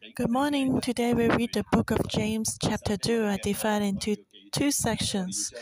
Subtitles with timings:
[0.00, 0.80] Good morning.
[0.80, 3.24] Today we read the book of James, chapter 2.
[3.24, 4.16] Uh, I divide into
[4.50, 5.52] two sections.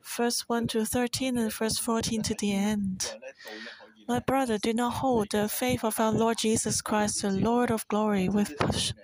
[0.00, 3.14] First 1 to 13 and verse 14 to the end.
[4.08, 7.86] My brother, do not hold the faith of our Lord Jesus Christ, the Lord of
[7.88, 8.54] glory, with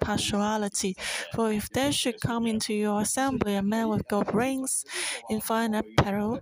[0.01, 0.97] partiality.
[1.35, 4.87] For if there should come into your assembly a man with gold rings
[5.29, 6.41] in fine apparel,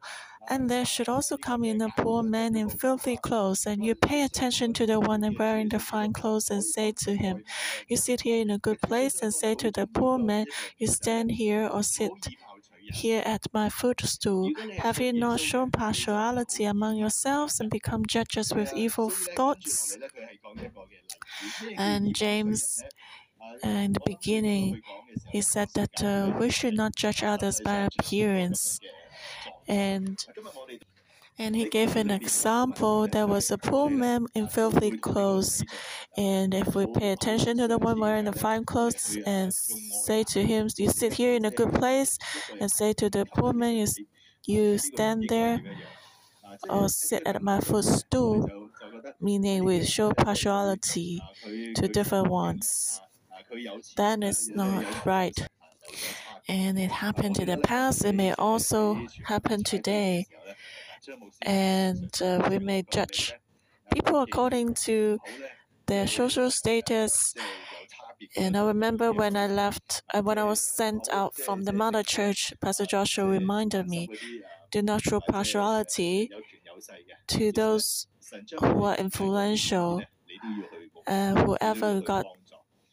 [0.50, 4.22] and there should also come in a poor man in filthy clothes, and you pay
[4.22, 7.44] attention to the one wearing the fine clothes and say to him,
[7.88, 10.46] You sit here in a good place, and say to the poor man,
[10.78, 12.28] You stand here or sit
[12.92, 14.50] here at my footstool?
[14.78, 19.98] Have you not shown partiality among yourselves and become judges with evil thoughts?
[21.76, 22.82] And James,
[23.62, 24.82] in the beginning,
[25.32, 28.80] he said that uh, we should not judge others by appearance.
[29.70, 30.18] And
[31.38, 33.08] and he gave an example.
[33.08, 35.64] There was a poor man in filthy clothes.
[36.16, 40.44] And if we pay attention to the one wearing the fine clothes and say to
[40.44, 42.18] him, You sit here in a good place,
[42.60, 43.86] and say to the poor man, You,
[44.46, 45.62] you stand there
[46.68, 48.48] or sit at my footstool,
[49.20, 51.20] meaning we show partiality
[51.74, 53.00] to different ones.
[53.96, 55.36] That is not right.
[56.50, 58.82] And it happened in the past, it may also
[59.24, 60.26] happen today
[61.42, 63.34] and uh, we may judge
[63.94, 65.18] people according to
[65.86, 67.34] their social status.
[68.36, 72.02] And I remember when I left, uh, when I was sent out from the mother
[72.02, 74.08] church, Pastor Joshua reminded me
[74.72, 76.30] do not show partiality
[77.28, 78.08] to those
[78.60, 80.02] who are influential.
[81.06, 82.26] Uh, whoever got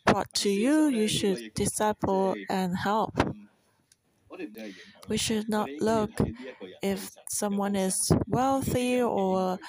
[0.06, 3.14] brought to you, you should disciple and help.
[5.08, 6.12] We should not look
[6.82, 9.60] if someone is wealthy or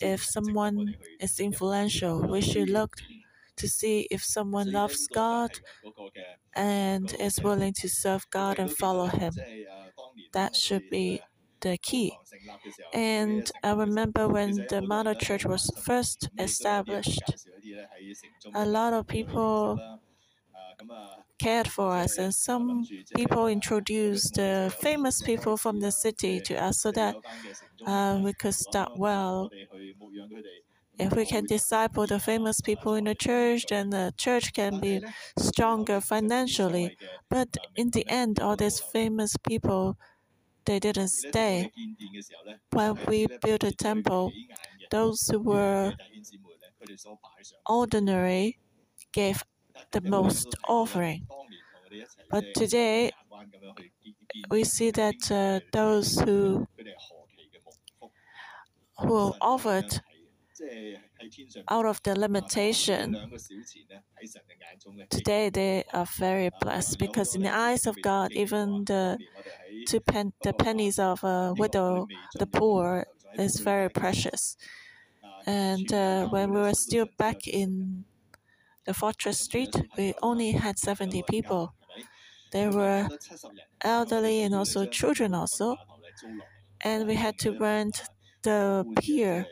[0.00, 2.22] if someone is influential.
[2.22, 2.96] We should look
[3.56, 5.50] to see if someone loves God
[6.54, 9.32] and is willing to serve God and follow Him.
[10.32, 11.20] That should be
[11.60, 12.12] the key.
[12.92, 17.22] And I remember when the Mother Church was first established,
[18.54, 19.78] a lot of people
[21.44, 26.80] cared for us, and some people introduced uh, famous people from the city to us
[26.80, 27.16] so that
[27.86, 29.52] uh, we could start well.
[30.98, 35.02] If we can disciple the famous people in the church, then the church can be
[35.38, 36.92] stronger financially.
[37.30, 39.96] But in the end, all these famous people,
[40.66, 41.70] they didn't stay.
[42.72, 44.34] When we built a temple,
[44.90, 45.94] those who were
[47.68, 48.58] ordinary
[49.12, 49.44] gave
[49.94, 51.26] the most offering.
[52.30, 53.12] But today,
[54.50, 56.66] we see that uh, those who
[58.98, 60.00] who offered
[61.68, 63.16] out of the limitation,
[65.10, 69.18] today they are very blessed because in the eyes of God, even the
[69.86, 72.06] two pen, the pennies of a widow,
[72.38, 73.06] the poor,
[73.38, 74.56] is very precious.
[75.46, 78.04] And uh, when we were still back in
[78.86, 81.74] the Fortress Street, we only had 70 people.
[82.52, 83.08] There were
[83.82, 85.76] elderly and also children also.
[86.82, 88.02] And we had to rent
[88.42, 89.46] the pier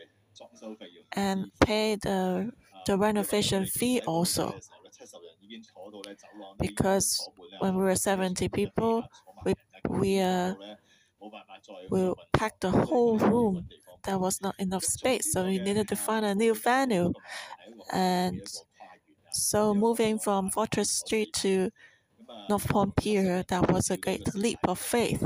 [1.13, 2.51] and pay the,
[2.85, 4.55] the renovation fee also.
[6.59, 7.29] Because
[7.59, 9.03] when we were 70 people,
[9.45, 9.53] we,
[9.89, 10.55] we, uh,
[11.89, 13.67] we packed the whole room.
[14.03, 17.13] There was not enough space, so we needed to find a new venue.
[17.91, 18.41] And
[19.33, 21.71] so moving from Fortress Street to
[22.49, 25.23] North Point Pier, that was a great leap of faith.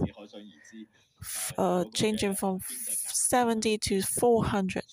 [1.57, 4.84] Uh, changing from 70 to 400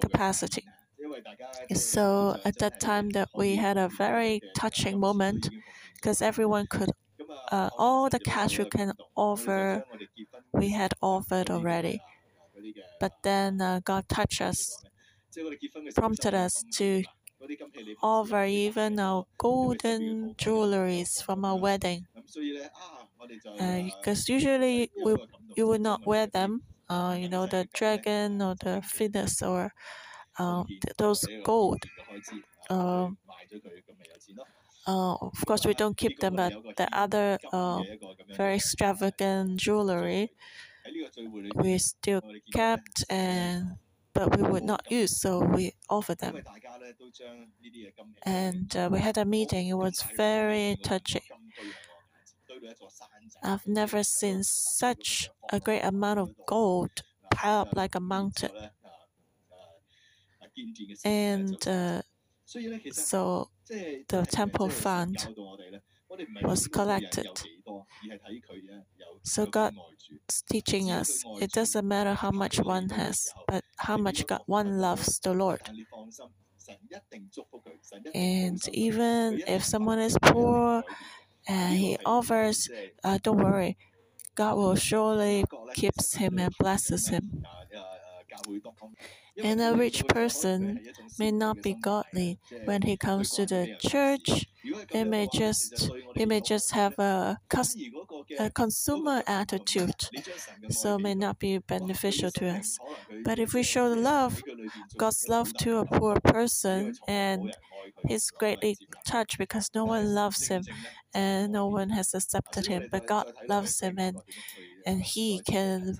[0.00, 0.62] capacity.
[1.74, 5.48] So at that time that we had a very touching moment
[5.94, 6.90] because everyone could
[7.52, 9.84] uh, all the cash we can offer
[10.52, 12.00] we had offered already.
[13.00, 14.82] But then uh, God touched us
[15.94, 17.04] prompted us to
[18.02, 22.06] offer even our golden jewelries from our wedding.
[23.58, 25.16] Uh, because usually we,
[25.56, 29.72] you would not wear them, uh, you know, the dragon or the phoenix or
[30.38, 30.64] uh,
[30.98, 31.84] those gold.
[32.70, 33.10] Uh,
[34.86, 37.84] uh, of course, we don't keep them, but the other uh,
[38.36, 40.32] very extravagant jewelry
[41.54, 42.22] we still
[42.52, 43.78] kept and
[44.16, 46.36] but we would not use, so we offered them.
[48.24, 49.68] And uh, we had a meeting.
[49.68, 51.22] It was very touching.
[53.42, 58.50] I've never seen such a great amount of gold piled up like a mountain.
[61.04, 62.02] And uh,
[62.90, 63.50] so
[64.08, 65.28] the temple fund
[66.42, 67.28] was collected.
[69.24, 69.76] So God's
[70.50, 71.24] teaching us.
[71.40, 75.60] it doesn't matter how much one has, but how much God, one loves the Lord.
[78.14, 80.82] And even if someone is poor
[81.48, 82.68] and he offers,
[83.04, 83.76] uh, don't worry,
[84.34, 85.44] God will surely
[85.74, 87.44] keeps him and blesses him.
[89.42, 90.80] And a rich person
[91.18, 94.46] may not be godly when he comes to the church.
[94.92, 97.38] He may just he may just have a,
[98.38, 100.08] a consumer attitude,
[100.70, 102.78] so may not be beneficial to us.
[103.24, 104.42] But if we show the love,
[104.96, 107.56] God's love to a poor person, and
[108.06, 110.64] he's greatly touched because no one loves him
[111.14, 114.22] and no one has accepted him, but God loves him and
[114.86, 115.98] and he can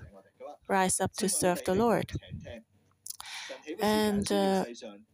[0.67, 2.11] rise up to serve the Lord.
[3.81, 4.65] And uh,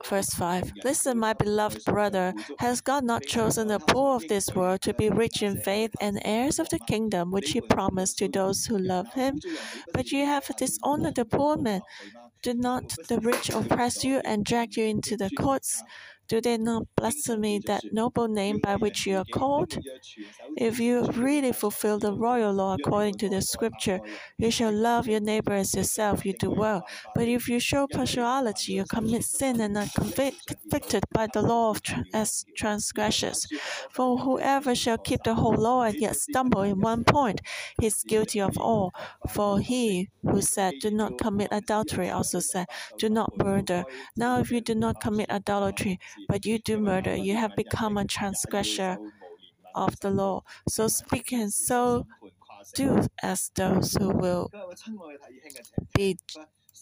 [0.06, 4.82] verse 5 Listen, my beloved brother, has God not chosen the poor of this world
[4.82, 8.66] to be rich in faith and heirs of the kingdom which he promised to those
[8.66, 9.40] who love him?
[9.94, 11.82] But you have dishonored the poor man.
[12.42, 15.84] Do not the rich oppress you and drag you into the courts?
[16.28, 19.78] Do they not blaspheme that noble name by which you are called?
[20.58, 24.00] If you really fulfill the royal law according to the scripture,
[24.38, 26.86] you shall love your neighbor as yourself, you do well.
[27.16, 31.82] But if you show partiality, you commit sin and are convicted by the law of
[31.82, 33.48] tra- as transgressors.
[33.92, 37.42] For whoever shall keep the whole law and yet stumble in one point,
[37.80, 38.92] he is guilty of all.
[39.30, 42.68] For he who said, Do not commit adultery, also said,
[42.98, 43.84] Do not murder.
[44.16, 48.06] Now, if you do not commit adultery, but you do murder, you have become a
[48.06, 48.98] transgressor
[49.76, 50.44] of the law.
[50.70, 52.08] So speak and so
[52.76, 54.52] do as those who will
[55.96, 56.18] be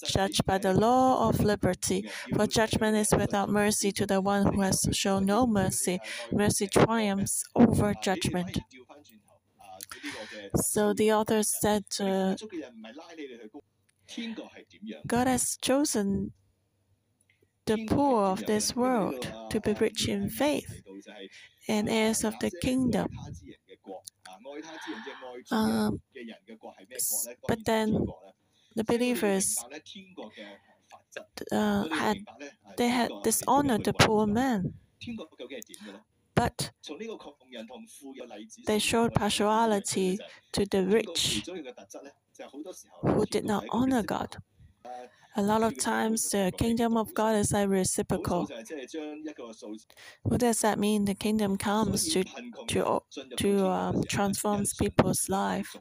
[0.06, 2.06] judged by the law of liberty.
[2.36, 6.00] For judgment is without mercy to the one who has shown no mercy.
[6.32, 8.60] Mercy triumphs over judgment.
[10.56, 12.36] So the author said, uh,
[15.08, 16.34] God has chosen
[17.66, 20.82] the poor of this world to be rich in faith
[21.68, 23.08] and heirs of the kingdom.
[25.52, 26.02] Um,
[27.48, 28.06] but then
[28.76, 29.56] the believers
[31.52, 32.18] uh, had
[32.78, 34.74] they had dishonored the poor man.
[36.36, 36.72] But
[38.68, 40.18] they showed partiality
[40.54, 41.44] to the rich
[43.02, 44.38] who did not honor God.
[45.36, 48.48] A lot of times, the kingdom of God is like reciprocal.
[50.24, 51.06] What does that mean?
[51.06, 52.24] The kingdom comes to
[52.70, 53.02] to
[53.38, 55.76] to um, transforms people's life,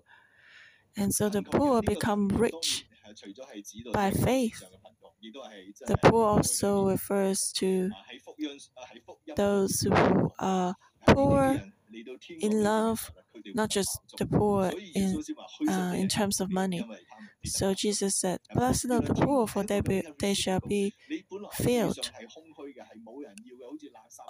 [0.97, 2.87] and so the poor become rich
[3.93, 4.63] by faith.
[5.87, 7.91] The poor also refers to
[9.37, 10.75] those who are
[11.07, 11.61] poor
[12.41, 13.11] in love,
[13.55, 15.23] not just the poor in,
[15.69, 16.85] uh, in terms of money.
[17.45, 20.95] So Jesus said, Blessed are the poor, for they, be, they shall be
[21.53, 22.11] filled.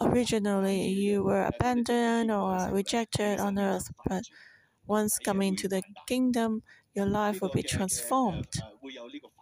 [0.01, 4.25] Originally, you were abandoned or rejected on earth, but
[4.87, 6.63] once coming to the kingdom,
[6.95, 8.49] your life will be transformed.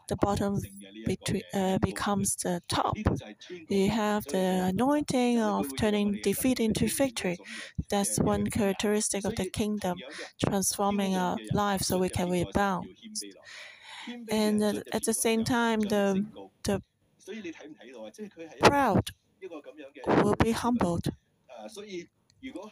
[0.09, 0.61] The bottom
[1.05, 2.97] between, uh, becomes the top.
[3.69, 7.39] You have the anointing of turning defeat into victory.
[7.91, 10.03] That's one characteristic of the kingdom,
[10.45, 12.89] transforming our life so we can rebound.
[14.31, 16.25] And uh, at the same time, the
[16.65, 16.83] the
[18.63, 19.11] proud
[20.07, 21.07] will be humbled.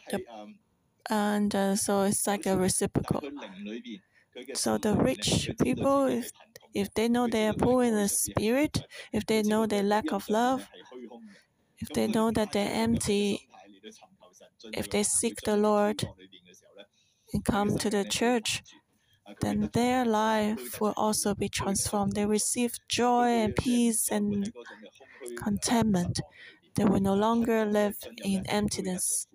[0.09, 0.21] The,
[1.09, 3.23] and uh, so it's like a reciprocal.
[4.53, 6.31] So the rich people, if,
[6.73, 10.29] if they know they are poor in the spirit, if they know their lack of
[10.29, 10.69] love,
[11.79, 13.47] if they know that they're empty,
[14.73, 16.07] if they seek the Lord
[17.33, 18.63] and come to the church,
[19.41, 22.13] then their life will also be transformed.
[22.13, 24.53] They receive joy and peace and
[25.37, 26.21] contentment.
[26.75, 29.27] They will no longer live in emptiness.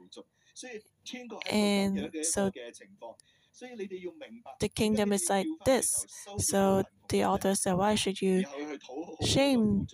[1.51, 2.51] And so
[4.61, 6.07] the kingdom is like this.
[6.39, 8.45] So the author said, Why should you
[9.23, 9.89] shame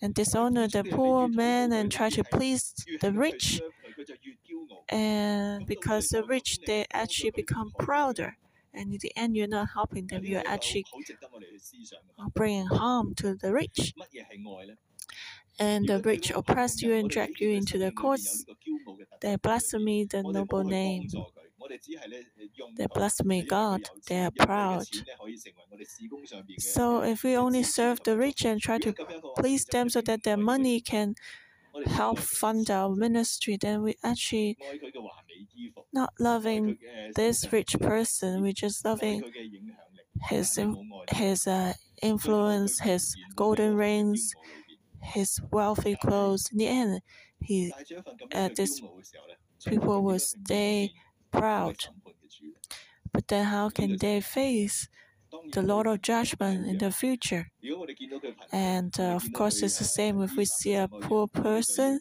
[0.00, 3.62] and dishonor the poor man and try to please the rich?
[4.88, 8.36] And because the rich, they actually become prouder.
[8.72, 10.84] And in the end, you're not helping them, you're actually
[12.34, 13.94] bringing harm to the rich.
[15.60, 18.44] And the rich oppress you and drag you into the courts.
[19.20, 21.08] They blaspheme the noble name.
[22.76, 23.90] They blaspheme God.
[24.08, 24.88] They are proud.
[26.58, 28.94] So if we only serve the rich and try to
[29.36, 31.14] please them so that their money can
[31.86, 34.58] help fund our ministry, then we actually
[35.92, 36.78] not loving
[37.16, 38.42] this rich person.
[38.42, 39.22] We're just loving
[40.28, 40.58] his
[41.10, 44.32] his uh, influence, his golden rings,
[45.02, 46.48] his wealthy clothes.
[46.52, 47.00] In the end,
[47.40, 47.72] he
[48.34, 48.80] uh, this
[49.66, 50.90] people will stay
[51.30, 51.76] proud.
[53.12, 54.88] But then, how can they face
[55.52, 57.48] the Lord of Judgment in the future?
[58.52, 62.00] And uh, of course, it's the same if we see a poor person,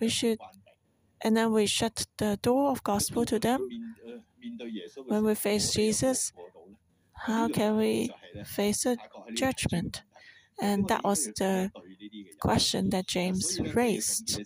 [0.00, 0.38] we should,
[1.22, 3.68] and then we shut the door of gospel to them.
[5.06, 6.32] When we face Jesus,
[7.26, 8.10] how can we
[8.44, 8.96] face a
[9.34, 10.02] judgment?
[10.60, 11.70] And that was the
[12.40, 14.42] question that James raised.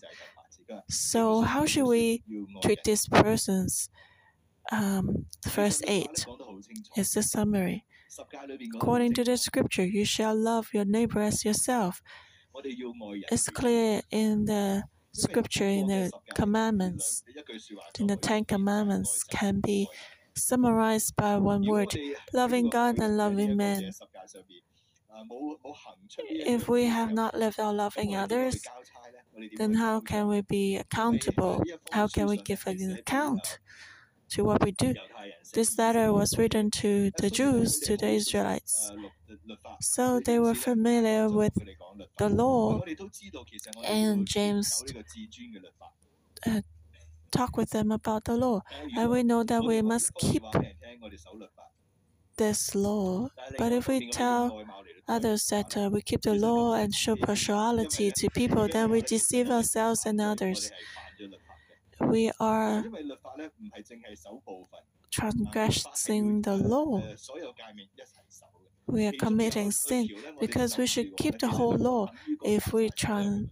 [0.88, 2.22] So, how should we
[2.62, 3.88] treat these persons?
[4.72, 6.26] Um, verse 8
[6.96, 7.84] is the summary.
[8.76, 12.02] According to the scripture, you shall love your neighbor as yourself.
[13.30, 17.22] It's clear in the scripture, in the commandments,
[17.98, 19.88] in the Ten Commandments, can be
[20.36, 21.94] summarized by one word
[22.32, 23.90] loving God and loving men.
[26.46, 28.62] If we have not lived out loving others,
[29.56, 31.62] then how can we be accountable?
[31.92, 33.58] How can we give an account
[34.30, 34.94] to what we do?
[35.52, 38.90] This letter was written to the Jews, to the Israelites.
[39.80, 41.54] So they were familiar with
[42.18, 42.82] the law,
[43.84, 44.82] and James
[46.46, 46.60] uh,
[47.30, 48.62] talked with them about the law.
[48.96, 50.42] And we know that we must keep
[52.36, 53.28] this law.
[53.58, 54.64] But if we tell
[55.08, 59.50] others that uh, we keep the law and show partiality to people, then we deceive
[59.50, 60.70] ourselves and others.
[62.00, 62.84] We are
[65.10, 67.02] transgressing the law.
[68.86, 70.08] We are committing sin
[70.40, 72.08] because we should keep the whole law.
[72.42, 73.50] If we trans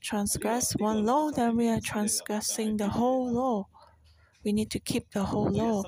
[0.00, 3.68] transgress one law, then we are transgressing the whole law.
[4.44, 5.84] We need to keep the whole law.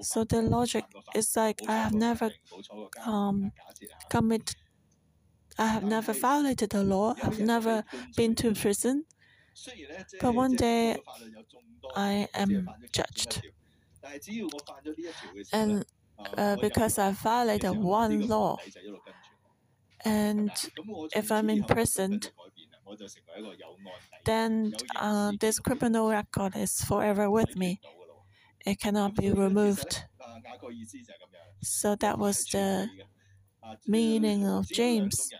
[0.00, 2.30] So the logic is like I have never
[3.06, 3.52] um,
[4.10, 4.56] commit,
[5.56, 7.14] I have never violated the law.
[7.22, 7.84] I've never
[8.16, 9.06] been to prison.
[10.20, 10.98] But one day
[11.94, 13.42] I am judged.
[15.52, 15.84] And
[16.36, 18.58] uh, because I violated one law,
[20.04, 20.50] and
[21.14, 22.32] if I'm imprisoned,
[24.24, 27.80] then uh, this criminal record is forever with me.
[28.64, 30.04] It cannot be removed.
[31.62, 32.88] So that was the
[33.86, 35.30] meaning of James.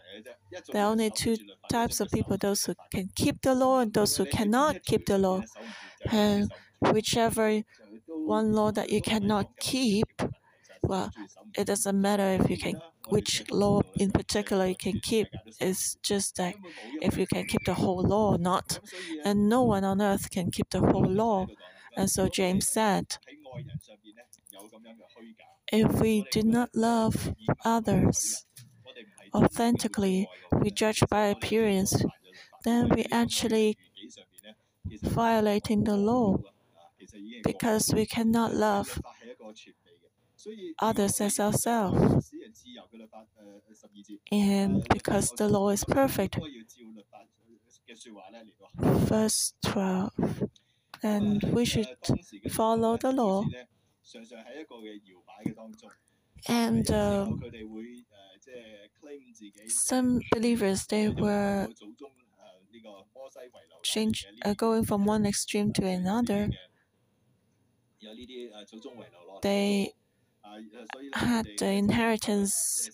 [0.72, 1.36] There are only two
[1.70, 5.18] types of people those who can keep the law and those who cannot keep the
[5.18, 5.42] law.
[6.10, 6.50] And
[6.80, 7.62] whichever
[8.24, 10.08] one law that you cannot keep,
[10.82, 11.10] well,
[11.56, 15.28] it doesn't matter if you can which law in particular you can keep.
[15.60, 16.54] It's just that
[17.00, 18.80] if you can keep the whole law or not.
[19.24, 21.46] And no one on earth can keep the whole law.
[21.96, 23.18] And so James said,
[25.72, 28.44] if we do not love others
[29.34, 30.28] authentically,
[30.60, 32.04] we judge by appearance,
[32.64, 33.76] then we actually
[35.02, 36.38] violating the law
[37.44, 39.00] because we cannot love
[40.78, 42.32] others as ourselves.
[44.32, 46.38] And because the law is perfect.
[48.78, 50.12] Verse 12.
[51.02, 51.88] And we should
[52.50, 53.44] follow the law.
[56.48, 57.32] And uh,
[59.68, 61.68] some believers, they were
[63.82, 66.48] change, uh, going from one extreme to another.
[69.42, 69.94] They
[71.14, 72.90] had the inheritance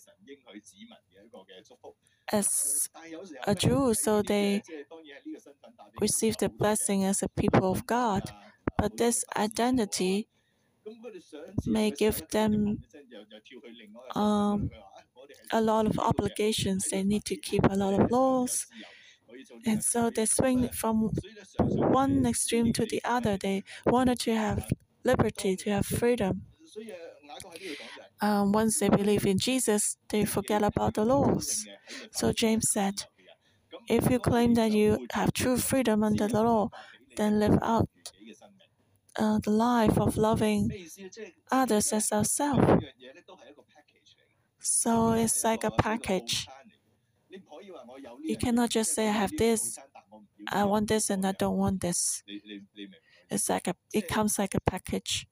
[2.31, 2.89] as
[3.45, 4.61] a Jew, so they
[6.01, 8.23] received the blessing as a people of God.
[8.77, 10.27] But this identity
[11.65, 12.79] may give them
[14.15, 14.69] um,
[15.51, 16.87] a lot of obligations.
[16.91, 18.67] They need to keep a lot of laws.
[19.65, 21.09] And so they swing from
[21.59, 23.37] one extreme to the other.
[23.37, 24.69] They wanted to have
[25.03, 26.43] liberty, to have freedom.
[28.21, 31.65] Um, once they believe in Jesus, they forget about the laws.
[32.11, 33.05] So James said,
[33.89, 36.69] if you claim that you have true freedom under the law,
[37.17, 37.89] then live out
[39.17, 40.69] uh, the life of loving
[41.51, 42.83] others as ourselves.
[44.59, 46.47] So it's like a package.
[48.23, 49.77] You cannot just say, I have this,
[50.51, 52.23] I want this, and I don't want this.
[53.29, 55.27] It's like a, it comes like a package.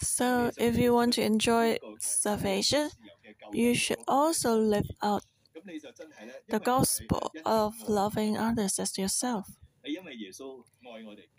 [0.00, 2.90] So, if you want to enjoy salvation,
[3.52, 5.22] you should also live out
[6.48, 9.46] the gospel of loving others as yourself.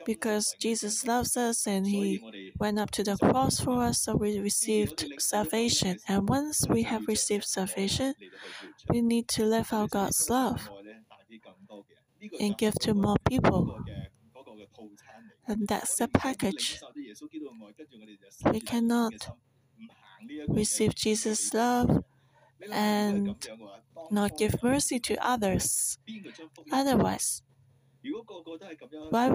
[0.06, 2.22] Because Jesus loves us and He
[2.58, 5.98] went up to the cross for us, so we received salvation.
[6.08, 8.14] And once we have received salvation,
[8.90, 10.70] we need to live out God's love
[12.40, 13.80] and give to more people.
[15.48, 16.80] And that's the package.
[18.52, 19.30] We cannot
[20.48, 22.04] receive Jesus' love
[22.72, 23.48] and
[24.12, 25.98] not give mercy to others.
[26.72, 27.44] Otherwise,
[29.10, 29.30] why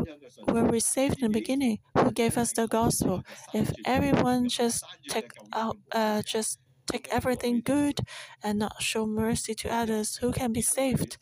[0.48, 1.78] were we saved in the beginning?
[1.96, 3.22] Who gave us the gospel?
[3.52, 6.58] If everyone just take out, uh, just
[6.90, 8.00] take everything good
[8.42, 11.16] and not show mercy to others, who can be saved?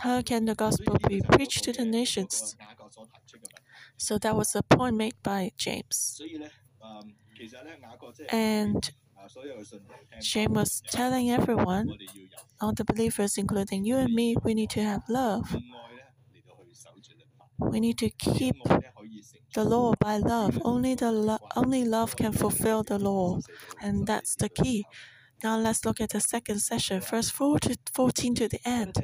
[0.00, 2.56] How can the gospel be preached to the nations?
[3.98, 6.20] So that was the point made by James.
[8.30, 8.90] And
[10.20, 11.96] James was telling everyone,
[12.60, 15.56] all the believers, including you and me, we need to have love.
[17.58, 18.56] We need to keep
[19.54, 20.58] the law by love.
[20.64, 23.40] Only the lo- only love can fulfill the law,
[23.80, 24.88] and that's the key.
[25.42, 28.96] Now let's look at the second session, verse 4 to 14 to the end.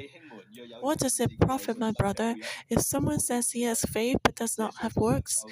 [0.81, 2.35] What does it profit, my brother,
[2.69, 5.45] if someone says he has faith but does not have works?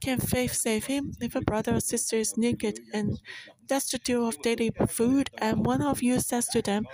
[0.00, 1.12] Can faith save him?
[1.20, 3.20] If a brother or sister is naked and
[3.66, 6.86] destitute of daily food, and one of you says to them,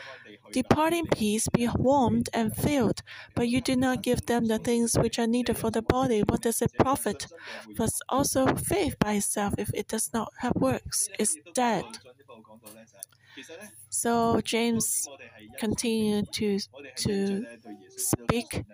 [0.52, 3.02] Depart in peace, be warmed and filled,
[3.35, 6.42] but you do not give them the things which are needed for the body, what
[6.42, 7.26] does it profit?
[7.76, 11.85] Thus also faith by itself, if it does not have works, is dead.
[13.88, 15.07] So James
[15.59, 16.59] continued to
[16.97, 17.45] to
[17.97, 18.64] speak.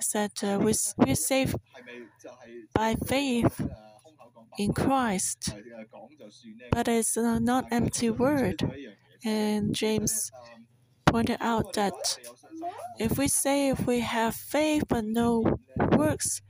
[0.00, 1.56] Said uh, we we saved
[2.74, 3.60] by faith
[4.58, 5.54] in Christ,
[6.70, 8.62] but it's uh, not empty word.
[9.24, 10.30] And James
[11.06, 12.18] pointed out that
[12.98, 15.58] if we say if we have faith but no
[15.96, 16.40] works,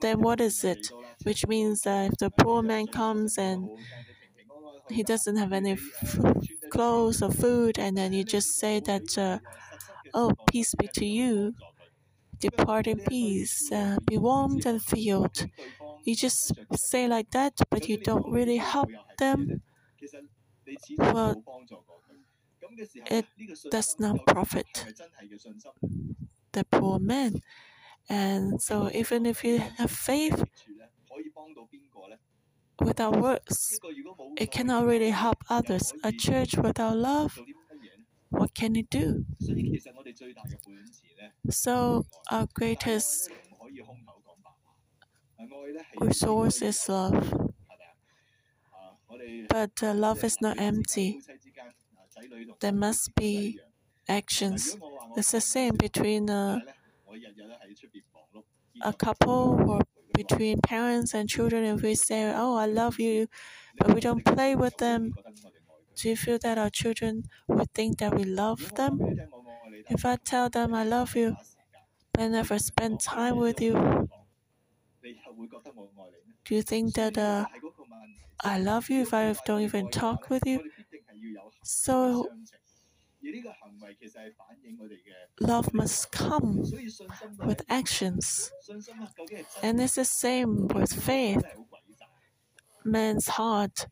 [0.00, 0.90] then what is it?
[1.24, 3.68] Which means that if the poor man comes and
[4.92, 5.78] he doesn't have any
[6.70, 9.38] clothes or food, and then you just say that, uh,
[10.14, 11.54] oh, peace be to you,
[12.40, 15.46] depart in peace, uh, be warmed and filled.
[16.04, 19.62] You just say like that, but you don't really help them.
[20.98, 21.42] Well,
[23.10, 23.26] it
[23.70, 24.86] does not profit
[26.52, 27.40] the poor man.
[28.08, 30.44] And so, even if you have faith
[32.84, 33.78] without works,
[34.36, 35.92] it cannot really help others.
[36.04, 37.40] A church without love,
[38.30, 39.24] what can it do?
[41.50, 43.28] So, our greatest
[46.00, 47.32] resource is love.
[49.48, 51.20] But uh, love is not empty.
[52.60, 53.60] There must be
[54.08, 54.76] actions.
[55.16, 56.60] It's the same between uh,
[58.82, 59.80] a couple or
[60.14, 61.64] between parents and children.
[61.64, 63.28] If we say, "Oh, I love you,"
[63.78, 65.12] but we don't play with them,
[65.96, 69.00] do you feel that our children would think that we love them?
[69.90, 71.36] If I tell them I love you,
[72.14, 74.08] but never spend time with you,
[76.44, 77.46] do you think that uh,
[78.40, 80.70] I love you if I don't even talk with you?
[81.64, 82.28] So,
[85.40, 86.64] love must come
[87.44, 88.50] with actions.
[89.62, 91.44] And it's the same with faith.
[92.84, 93.86] Man's heart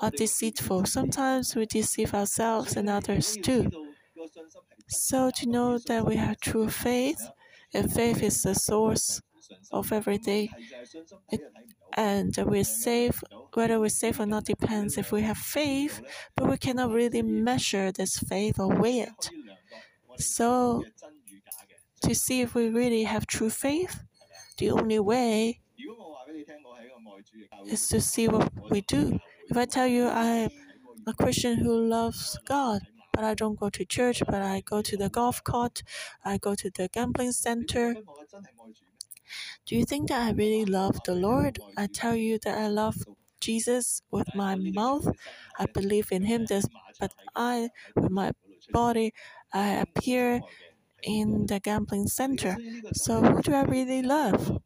[0.00, 0.86] are deceitful.
[0.86, 3.70] Sometimes we deceive ourselves and others too.
[4.88, 7.30] So, to know that we have true faith,
[7.72, 9.20] and faith is the source
[9.72, 10.50] of every day.
[11.30, 11.40] it,
[11.94, 13.22] and we're safe.
[13.54, 16.00] Whether we're safe or not depends if we have faith,
[16.36, 19.30] but we cannot really measure this faith or weigh it.
[20.18, 20.84] So,
[22.02, 24.02] to see if we really have true faith,
[24.58, 25.60] the only way
[27.66, 29.18] is to see what we do.
[29.48, 30.50] If I tell you I'm
[31.06, 32.82] a Christian who loves God,
[33.12, 35.82] but I don't go to church, but I go to the golf court,
[36.24, 37.96] I go to the gambling center.
[39.66, 41.58] Do you think that I really love the Lord?
[41.76, 42.96] I tell you that I love
[43.40, 45.08] Jesus with my mouth.
[45.58, 46.66] I believe in Him, this,
[46.98, 48.32] but I, with my
[48.72, 49.12] body,
[49.52, 50.42] I appear
[51.02, 52.58] in the gambling center.
[52.94, 54.58] So, who do I really love?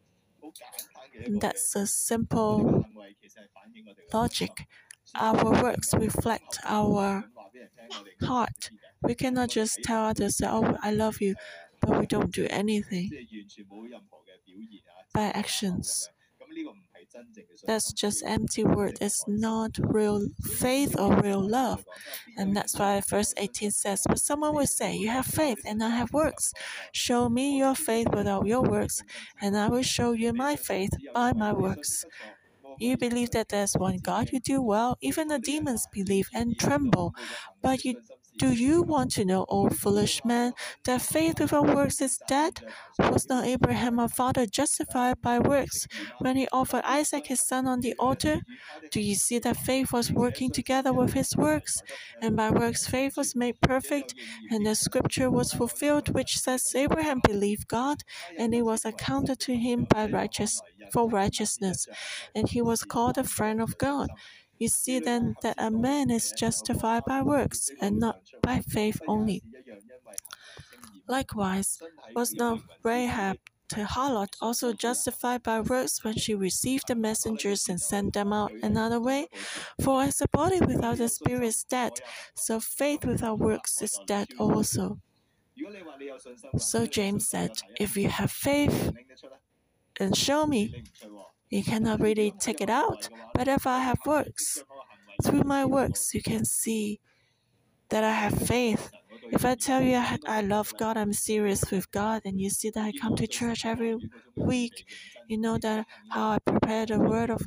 [1.26, 2.84] That's a simple
[4.12, 4.66] logic.
[5.14, 7.24] Our works reflect our
[8.22, 8.70] heart.
[9.02, 11.36] We cannot just tell others that, oh, I love you,
[11.86, 13.10] but we don't do anything.
[15.12, 16.08] by actions.
[17.66, 18.98] That's just empty word.
[19.00, 21.84] It's not real faith or real love.
[22.36, 25.90] And that's why verse 18 says, But someone will say, You have faith and I
[25.90, 26.52] have works.
[26.92, 29.02] Show me your faith without your works,
[29.40, 32.04] and I will show you my faith by my works.
[32.78, 34.96] You believe that there's one God, you do well.
[35.00, 37.14] Even the demons believe and tremble.
[37.62, 38.00] But you
[38.38, 40.52] do you want to know, O foolish man,
[40.84, 42.60] that faith without works is dead?
[42.98, 45.86] Was not Abraham our father justified by works
[46.18, 48.40] when he offered Isaac his son on the altar?
[48.90, 51.82] Do you see that faith was working together with his works?
[52.20, 54.14] And by works faith was made perfect,
[54.50, 58.02] and the scripture was fulfilled which says Abraham believed God,
[58.38, 60.60] and it was accounted to him by righteous
[60.92, 61.86] for righteousness,
[62.34, 64.08] and he was called a friend of God.
[64.58, 69.42] You see then that a man is justified by works and not by faith only.
[71.08, 71.80] Likewise,
[72.14, 73.38] was not Rahab
[73.70, 78.52] the harlot also justified by works when she received the messengers and sent them out
[78.62, 79.28] another way?
[79.82, 82.00] For as the body without the spirit is dead,
[82.34, 85.00] so faith without works is dead also.
[86.58, 88.92] So James said, If you have faith,
[90.00, 90.84] and show me.
[91.54, 93.02] You cannot really take it out.
[93.34, 94.46] But if I have works,
[95.24, 97.00] through my works, you can see
[97.90, 98.92] that I have faith.
[99.32, 102.84] If I tell you I love God, I'm serious with God, and you see that
[102.84, 103.96] I come to church every
[104.36, 104.76] week,
[105.28, 107.42] you know that how I prepare the word of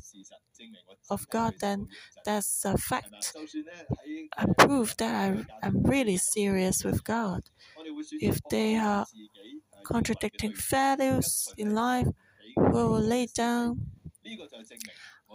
[1.10, 1.88] of God, then
[2.26, 3.34] that's a fact.
[4.38, 7.44] I proof that I, I'm really serious with God.
[8.22, 9.06] If they are
[9.86, 12.08] contradicting values in life,
[12.58, 13.92] we will lay down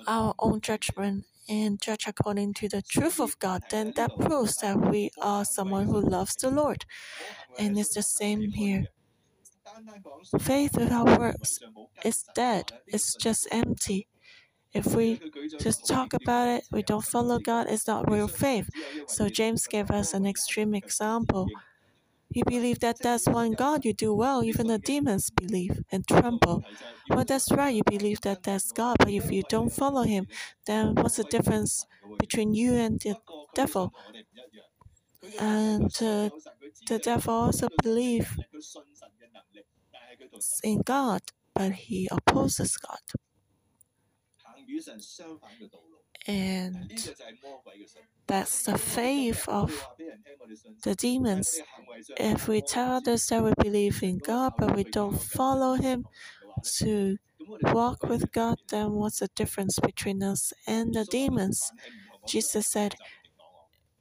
[0.07, 4.79] our own judgment and judge according to the truth of God, then that proves that
[4.79, 6.85] we are someone who loves the Lord.
[7.59, 8.87] And it's the same here.
[10.41, 11.59] Faith without works
[12.05, 14.09] is dead, it's just empty.
[14.73, 15.21] If we
[15.59, 18.69] just talk about it, we don't follow God, it's not real faith.
[19.07, 21.53] So James gave us an extreme example.
[22.35, 24.43] You believe that there's one God, you do well.
[24.45, 26.65] Even the demons believe and tremble.
[27.09, 30.27] Well, that's right, you believe that there's God, but if you don't follow Him,
[30.67, 31.85] then what's the difference
[32.19, 33.17] between you and the
[33.55, 33.93] devil?
[35.39, 36.31] And uh,
[36.87, 38.29] the devil also believes
[40.63, 41.21] in God,
[41.55, 43.01] but he opposes God.
[46.27, 46.91] And
[48.27, 49.89] that's the faith of
[50.85, 51.61] the demons.
[52.17, 56.07] If we tell others that we believe in God, but we don't follow Him
[56.79, 57.17] to
[57.63, 61.73] walk with God, then what's the difference between us and the demons?
[62.27, 62.95] Jesus said,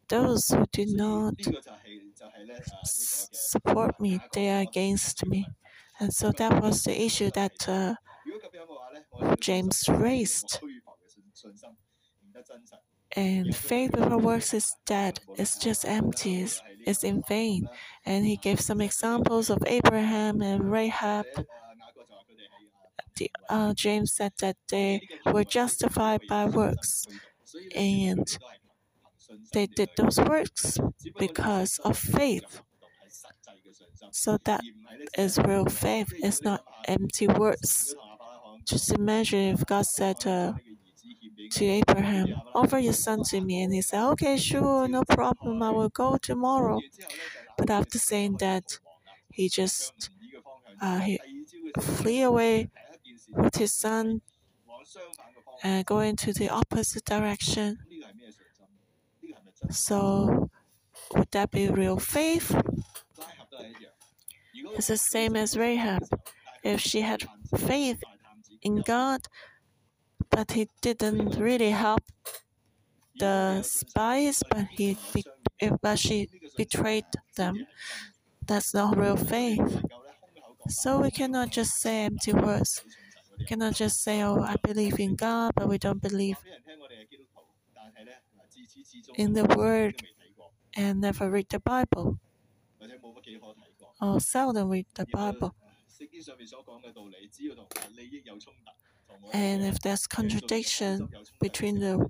[0.09, 1.35] Those who do not
[2.83, 5.47] support me, they are against me.
[5.99, 7.95] And so that was the issue that uh,
[9.39, 10.59] James raised.
[13.15, 15.19] And faith without works is dead.
[15.37, 16.45] It's just empty.
[16.85, 17.69] It's in vain.
[18.05, 21.25] And he gave some examples of Abraham and Rahab.
[23.15, 27.05] The, uh, James said that they were justified by works,
[27.75, 28.27] and
[29.53, 30.77] they did those works
[31.19, 32.61] because of faith.
[34.11, 34.61] So that
[35.17, 36.11] is real faith.
[36.17, 37.95] It's not empty words.
[38.65, 40.25] Just imagine if God said.
[40.25, 40.53] Uh,
[41.49, 43.63] to Abraham, Offer your son to me.
[43.63, 45.61] And he said, Okay, sure, no problem.
[45.63, 46.79] I will go tomorrow.
[47.57, 48.79] But after saying that,
[49.31, 50.09] he just
[50.81, 51.19] uh, he
[51.79, 52.69] flee away
[53.29, 54.21] with his son
[55.63, 57.79] and go into the opposite direction.
[59.69, 60.49] So,
[61.15, 62.55] would that be real faith?
[64.53, 66.03] It's the same as Rahab.
[66.63, 67.23] If she had
[67.57, 68.03] faith
[68.61, 69.21] in God,
[70.31, 72.01] but he didn't really help
[73.19, 74.97] the spies, but he
[75.81, 77.67] but she betrayed them.
[78.47, 79.83] That's not real faith.
[80.69, 82.83] So we cannot just say empty words.
[83.39, 86.37] We cannot just say, "Oh, I believe in God," but we don't believe
[89.15, 90.03] in the Word
[90.75, 92.19] and never read the Bible,
[94.01, 95.55] or seldom read the Bible.
[99.33, 102.09] And if there's contradiction between the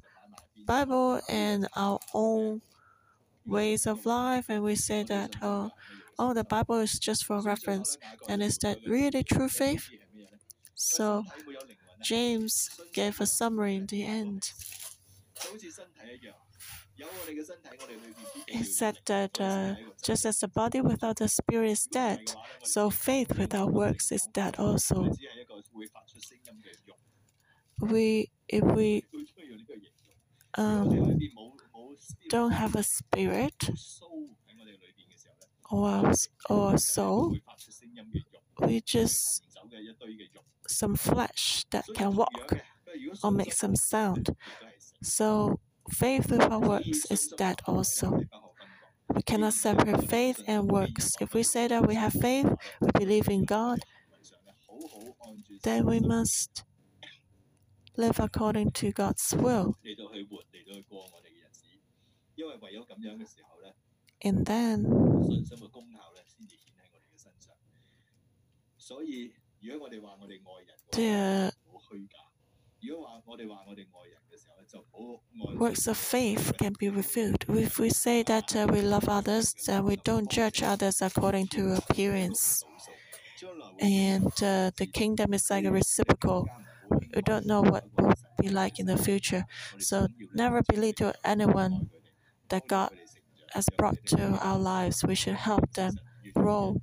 [0.66, 2.62] Bible and our own
[3.46, 5.72] ways of life, and we say that, oh,
[6.20, 9.90] oh, the Bible is just for reference, then is that really true faith?
[10.76, 11.26] So,
[12.02, 14.54] James gave a summary in the end.
[18.48, 23.38] He said that uh, just as the body without the spirit is dead, so faith
[23.38, 25.12] without works is dead also.
[27.80, 29.04] we if we
[30.58, 31.20] um,
[32.30, 33.70] don't have a spirit
[35.72, 36.12] or
[36.50, 37.36] or soul,
[38.60, 39.44] we just
[40.68, 42.54] some flesh that can walk
[43.24, 44.36] or make some sound.
[45.04, 45.60] So
[45.91, 48.21] faith without works is dead also.
[49.13, 51.13] We cannot separate faith and works.
[51.19, 52.47] If we say that we have faith,
[52.80, 53.80] we believe in God,
[55.63, 56.63] then we must
[57.97, 59.77] live according to God's will.
[64.23, 64.84] And then
[70.91, 71.51] the
[75.56, 77.46] works of faith can be revealed.
[77.50, 81.74] If we say that uh, we love others, then we don't judge others according to
[81.76, 82.63] appearance.
[83.80, 86.48] And uh, the kingdom is like a reciprocal.
[87.15, 89.46] We don't know what will be like in the future.
[89.80, 91.89] So never believe to anyone
[92.50, 92.91] that God
[93.54, 95.04] has brought to our lives.
[95.04, 95.94] We should help them
[96.36, 96.82] grow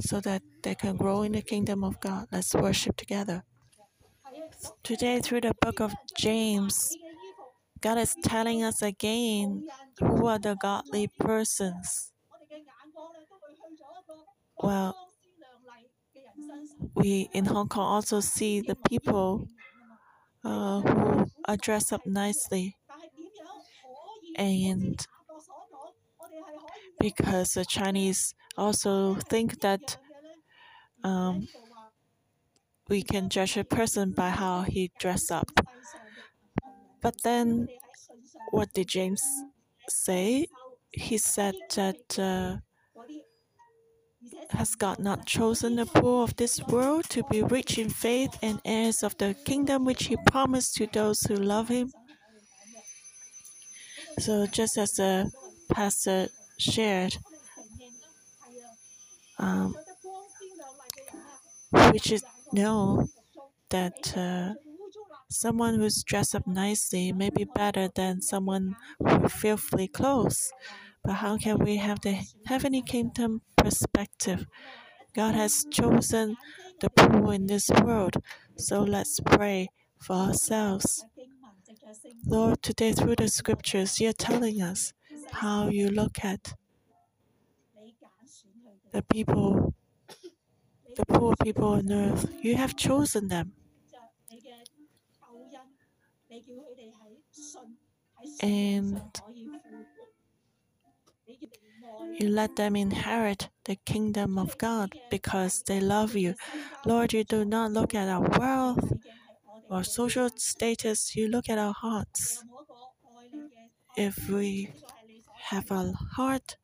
[0.00, 2.26] so that they can grow in the kingdom of God.
[2.32, 3.44] Let's worship together.
[4.82, 6.96] Today, through the book of James,
[7.80, 9.64] God is telling us again
[9.98, 12.12] who are the godly persons.
[14.62, 14.94] Well,
[16.94, 19.48] we in Hong Kong also see the people
[20.44, 22.76] uh, who are dressed up nicely.
[24.36, 25.06] And
[27.00, 29.96] because the Chinese also think that
[31.02, 31.48] um,
[32.88, 35.50] we can judge a person by how he dress up.
[37.00, 37.68] But then,
[38.50, 39.22] what did James
[39.88, 40.46] say?
[40.92, 42.56] He said that uh,
[44.50, 48.60] has God not chosen the poor of this world to be rich in faith and
[48.64, 51.90] heirs of the kingdom which He promised to those who love Him?
[54.18, 55.30] So, just as the
[55.72, 57.16] pastor shared,
[59.40, 59.74] um,
[61.92, 63.06] which is know
[63.70, 64.54] that uh,
[65.30, 70.52] someone who's dressed up nicely may be better than someone with filthy clothes.
[71.04, 74.46] But how can we have the heavenly kingdom perspective?
[75.14, 76.36] God has chosen
[76.80, 78.16] the poor in this world,
[78.56, 81.04] so let's pray for ourselves.
[82.26, 84.92] Lord, today through the scriptures, you're telling us
[85.32, 86.54] how you look at
[88.92, 89.74] the people
[90.96, 92.26] the poor people on earth.
[92.42, 93.52] You have chosen them.
[98.42, 99.00] And
[102.18, 106.34] you let them inherit the kingdom of God because they love you.
[106.84, 108.92] Lord, you do not look at our wealth
[109.70, 112.44] or social status, you look at our hearts.
[113.96, 114.72] If we
[115.50, 116.56] have a heart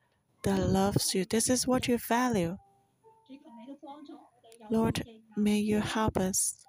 [0.46, 2.56] that loves you, this is what you value.
[4.70, 5.02] Lord,
[5.37, 6.64] may you help us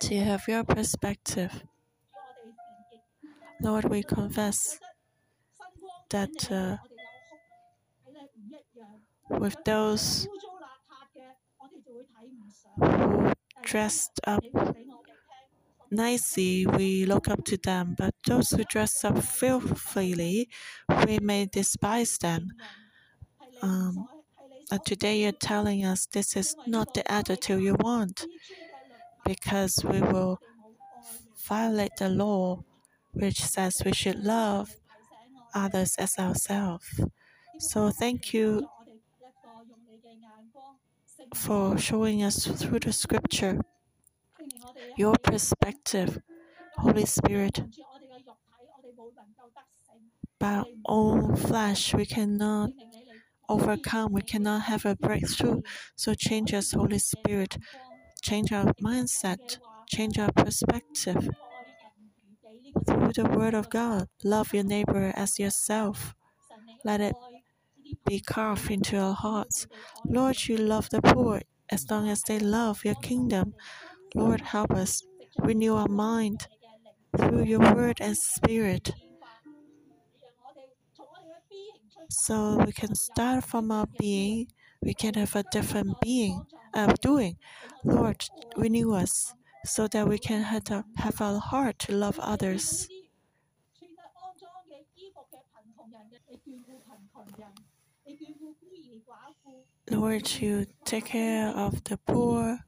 [0.00, 1.62] to have your perspective.
[3.60, 4.78] Lord, we confess
[6.08, 6.78] that uh,
[9.28, 10.26] with those
[12.80, 14.42] who dressed up
[15.90, 20.48] nicely, we look up to them, but those who dress up filthily,
[21.06, 22.48] we may despise them.
[23.62, 24.08] Um,
[24.84, 28.26] today you're telling us this is not the attitude you want
[29.24, 30.40] because we will
[31.48, 32.62] violate the law
[33.12, 34.76] which says we should love
[35.54, 37.00] others as ourselves.
[37.58, 38.68] So thank you
[41.34, 43.60] for showing us through the scripture
[44.96, 46.18] your perspective,
[46.76, 47.62] Holy Spirit.
[50.40, 52.70] By our own flesh, we cannot
[53.48, 55.62] overcome, we cannot have a breakthrough.
[55.96, 57.58] So change us, Holy Spirit.
[58.22, 61.28] Change our mindset, change our perspective.
[62.86, 66.14] Through the Word of God, love your neighbor as yourself.
[66.84, 67.16] Let it
[68.06, 69.66] be carved into our hearts.
[70.04, 73.54] Lord, you love the poor as long as they love your kingdom.
[74.14, 75.02] Lord, help us
[75.38, 76.46] renew our mind
[77.16, 78.92] through your word and spirit
[82.10, 84.48] so we can start from our being,
[84.82, 86.44] we can have a different being
[86.74, 87.36] of uh, doing.
[87.84, 88.24] Lord,
[88.56, 92.88] renew us so that we can have a, have a heart to love others.
[99.90, 102.60] Lord, you take care of the poor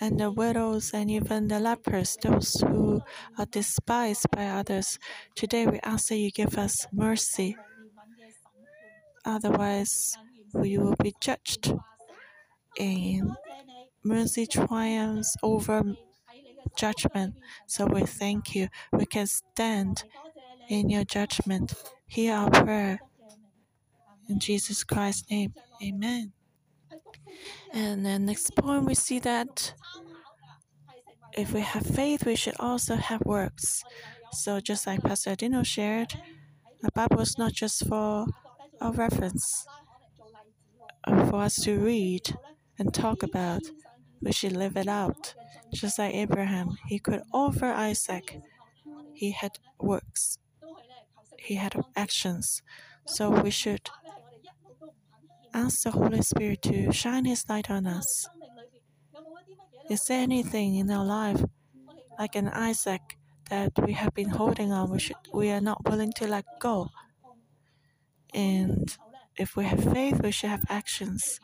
[0.00, 3.00] and the widows and even the lepers, those who
[3.38, 4.98] are despised by others.
[5.34, 7.56] Today we ask that you give us mercy.
[9.24, 10.16] Otherwise,
[10.52, 11.74] we will be judged.
[12.78, 13.32] And
[14.04, 15.82] mercy triumphs over
[16.76, 17.34] judgment.
[17.66, 18.68] So we thank you.
[18.92, 20.04] We can stand
[20.68, 21.74] in your judgment.
[22.06, 23.00] Hear our prayer.
[24.28, 26.32] In Jesus Christ's name, amen.
[27.72, 29.74] And then next point, we see that
[31.36, 33.82] if we have faith, we should also have works.
[34.32, 36.14] So just like Pastor Dino shared,
[36.82, 38.26] the Bible is not just for
[38.80, 39.66] a reference,
[41.04, 42.36] uh, for us to read
[42.78, 43.62] and talk about.
[44.22, 45.34] We should live it out.
[45.74, 48.40] Just like Abraham, he could offer Isaac.
[49.12, 50.38] He had works.
[51.38, 52.62] He had actions.
[53.06, 53.88] So we should
[55.56, 58.28] ask the Holy Spirit to shine His light on us.
[59.88, 61.42] Is there anything in our life,
[62.18, 63.16] like an Isaac,
[63.48, 66.90] that we have been holding on, we, should, we are not willing to let go?
[68.34, 68.94] And
[69.38, 71.40] if we have faith, we should have actions.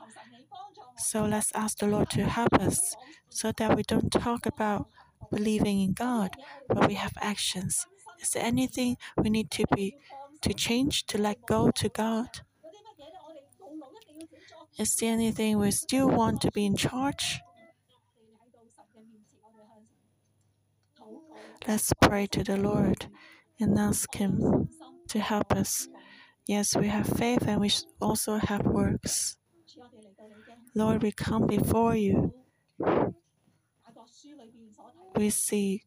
[0.98, 2.94] So let's ask the Lord to help us
[3.30, 4.88] so that we don't talk about
[5.30, 6.36] believing in God,
[6.68, 7.86] but we have actions.
[8.20, 9.96] Is there anything we need to be
[10.42, 12.42] to change, to let go to God?
[14.82, 17.40] Is there anything we still want to be in charge?
[21.68, 23.06] Let's pray to the Lord
[23.60, 24.68] and ask Him
[25.10, 25.86] to help us.
[26.48, 29.36] Yes, we have faith and we also have works.
[30.74, 32.34] Lord, we come before you.
[35.14, 35.84] We see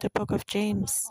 [0.00, 1.06] the book of James.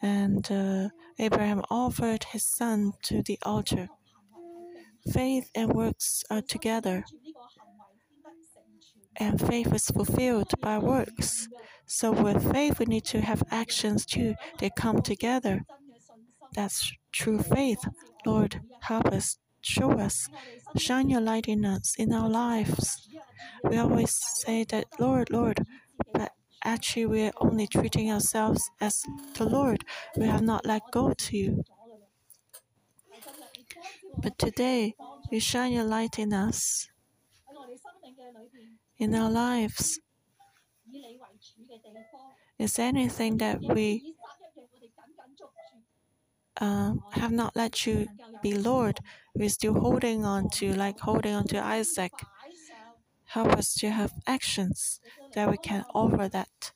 [0.00, 3.88] And uh, Abraham offered his son to the altar.
[5.12, 7.04] Faith and works are together
[9.18, 11.48] and faith is fulfilled by works.
[11.86, 14.34] So with faith, we need to have actions too.
[14.58, 15.62] They come together.
[16.54, 17.78] That's true faith.
[18.24, 20.28] Lord, help us, show us,
[20.76, 23.08] shine your light in us, in our lives.
[23.64, 25.60] We always say that, Lord, Lord,
[26.12, 26.32] but
[26.64, 29.02] actually we're only treating ourselves as
[29.34, 29.84] the Lord.
[30.16, 31.64] We have not let go to you.
[34.18, 34.94] But today,
[35.30, 36.88] you shine your light in us
[38.98, 40.00] in our lives?
[42.58, 44.14] Is anything that we
[46.60, 48.06] uh, have not let you
[48.42, 49.00] be Lord?
[49.34, 52.12] We're still holding on to, like holding on to Isaac.
[53.26, 55.00] Help us to have actions
[55.34, 56.72] that we can offer that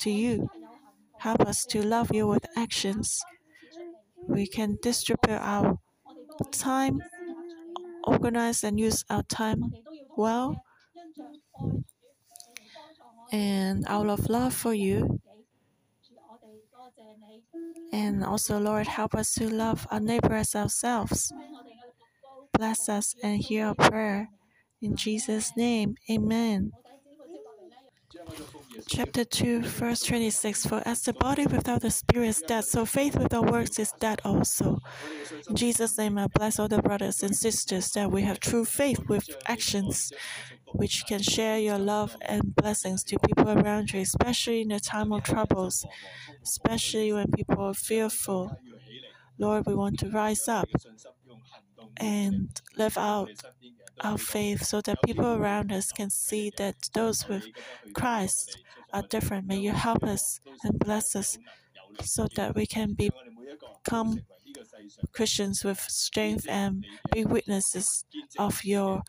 [0.00, 0.50] to you.
[1.18, 3.20] Help us to love you with actions.
[4.26, 5.78] We can distribute our
[6.44, 7.00] time,
[8.06, 9.74] organize and use our time
[10.16, 10.64] well
[13.32, 15.20] and out of love for you.
[17.92, 21.32] And also, Lord, help us to love our neighbor as ourselves.
[22.52, 24.30] Bless us and hear our prayer.
[24.80, 26.72] In Jesus' name, amen.
[28.86, 33.16] Chapter 2, verse 26 For as the body without the spirit is dead, so faith
[33.16, 34.78] without works is dead also.
[35.48, 39.00] In Jesus' name, I bless all the brothers and sisters that we have true faith
[39.08, 40.12] with actions
[40.74, 45.12] which can share your love and blessings to people around you, especially in the time
[45.12, 45.84] of troubles,
[46.42, 48.56] especially when people are fearful.
[49.38, 50.68] Lord, we want to rise up
[51.96, 53.30] and live out
[54.00, 57.46] our faith so that people around us can see that those with
[57.94, 58.58] Christ
[58.92, 59.46] are different.
[59.46, 61.38] May you help us and bless us
[62.02, 64.20] so that we can become
[65.12, 68.04] Christians with strength and be witnesses
[68.38, 69.02] of your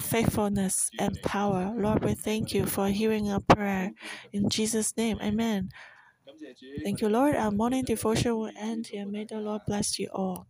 [0.00, 1.72] faithfulness and power.
[1.76, 3.92] Lord, we thank you for hearing our prayer.
[4.32, 5.70] In Jesus' name, amen.
[6.84, 7.36] Thank you, Lord.
[7.36, 9.06] Our morning devotion will end here.
[9.06, 10.46] May the Lord bless you all.